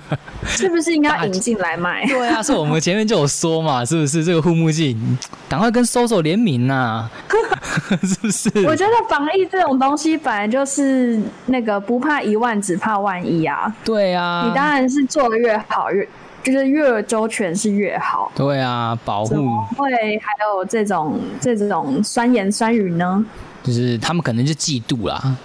[0.48, 7.06] 是不是应该引进来卖？” 对啊，是我们前面就有说嘛，是不是这个护目镜赶快跟 SOSO 联名呐？
[8.02, 8.48] 是不是？
[8.66, 13.70] 我觉得防疫这种东西本来就是那个不怕一万，只怕万一啊。
[13.84, 16.06] 对啊，你当然是做的越好越，
[16.46, 18.30] 就是越周全是越好。
[18.36, 19.34] 对啊，保护
[19.76, 23.24] 会还有这种这种酸言酸语呢？
[23.64, 25.36] 就是他们可能就嫉妒啦，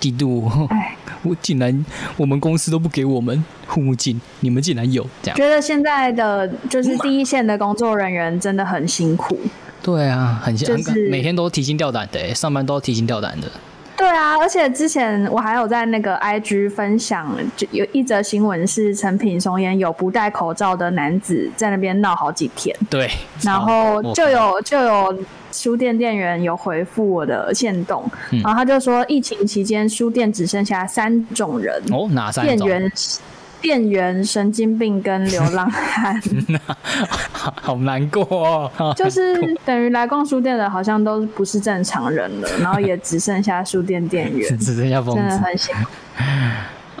[0.00, 0.66] 嫉妒。
[0.68, 1.84] 哎， 我竟然
[2.16, 5.36] 我们公司都不给我们护目镜，你们竟然有这样？
[5.36, 9.38] 觉得现在的就是第一线的工作人员真的很辛苦。
[9.82, 13.46] 对啊，很辛，就是，每天都提心吊胆的，上班都提心吊胆的。
[13.96, 22.76] 对啊，而且之前我还有在那个 IG 分享，就有一则新闻是陈品松烟有不戴口罩的男子在那边闹好几天。
[22.90, 23.10] 对，
[23.42, 25.18] 然后就有就有
[25.50, 28.04] 书店店员有回复我的线动，
[28.42, 32.68] 然后他就说疫情期间书店只剩下三种人哦，哪三种？
[32.68, 32.92] 店员、
[34.24, 36.20] 神经病跟流浪汉，
[37.32, 38.22] 好难过
[38.78, 38.94] 哦。
[38.96, 45.90] 就是等于来逛书店的，好像都不是正常人了，然后也只剩下书店店员， 只剩下疯子，真的很辛苦。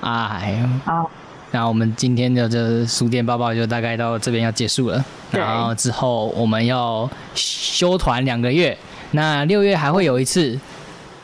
[0.00, 1.10] 哎，好，
[1.50, 5.04] 那我们今天的这书店报报就大概到这边要结束了。
[5.30, 8.76] 然后之后我们要休团两个月，
[9.12, 10.58] 那六月还会有一次。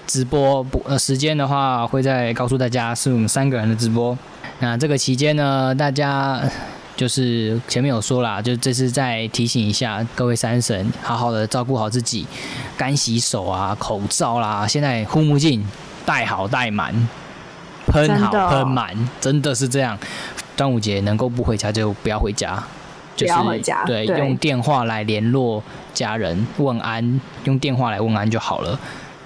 [0.05, 4.19] 直播不呃时间的话，会再告诉大家是我们三个人的直播。
[4.63, 6.41] 那这个期间呢，大家
[6.97, 12.25] 就是前面有说啦，就这次再提醒一下各位三神，好好的照顾好自己，
[12.77, 15.67] 干洗手啊，口罩啦，现在护目镜
[16.07, 16.95] 戴好戴满，
[17.89, 19.99] 喷好喷满，真的是这样。
[20.57, 22.63] 端午节能够不回家就不要回家，
[23.17, 25.61] 就是不要回家对，对用电话来联络
[25.93, 28.79] 家人问安，用电话来问安就好了，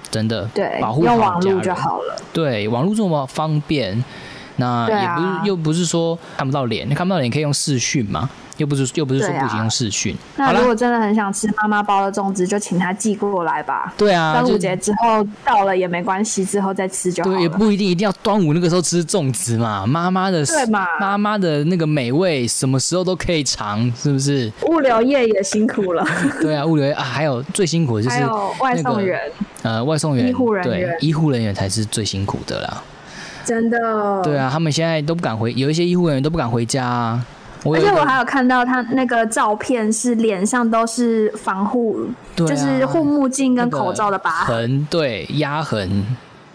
[0.09, 1.75] 真的，对保护，用好家人网络就。
[1.75, 2.15] 好了。
[2.33, 4.03] 对，网络这么方便，
[4.57, 10.15] 那也不是、啊又不是说看不到脸，看不到脸可以用视讯嘛，又不是又不是说不行用视讯。
[10.35, 13.93] 那如，果真的很想吃妈妈包的粽子，就请她寄过来吧。
[13.97, 17.49] 对啊，就端午节之后到了也没关系，之后再吃就好对，也。
[17.57, 24.51] 不一定一定要端午那个时候吃粽子嘛，妈妈的对嘛妈妈的那个美味，什么时候都可以尝，是不是？
[24.67, 26.05] 物流业也辛苦了，
[26.41, 29.19] 对啊，物流业啊，还有最辛苦的就是还有外送员，
[29.63, 32.83] 呃外送员，医护人对员医护人员才是最辛苦的啦。
[33.47, 34.21] 真的。
[34.21, 37.25] 对啊，他们现在都不敢回，有一些医护人员都不敢回家啊。
[37.63, 44.55] 而且我还有看到他那个照片，是脸上都是防护，就是护目镜跟口罩的疤痕。
[44.55, 46.05] 痕，对，压痕、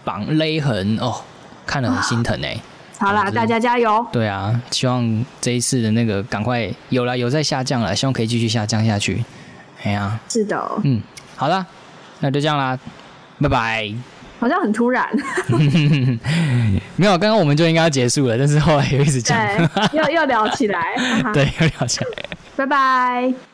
[0.03, 1.21] 绑勒痕，哦，
[1.67, 2.57] 看了很心疼哎、
[2.97, 4.03] 好啦，大家加油！
[4.11, 9.23] 对啊，希望这一次的那个赶快有了，有在下降了，希望可以继续下降下去。
[9.83, 11.01] 哎呀、是的，嗯，
[11.35, 11.63] 好了，
[12.21, 12.79] 那就这样啦，
[13.39, 14.12] 拜拜。
[14.43, 15.07] 好像很突然。
[16.97, 20.83] 没有，刚刚我们就应该要结束了，但是后来又一直讲，对，又又聊起来。
[21.33, 22.07] 对，又聊起来。
[22.57, 23.52] 拜拜。